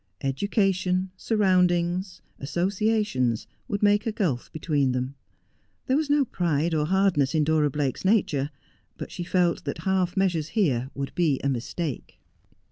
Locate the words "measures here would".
10.17-11.13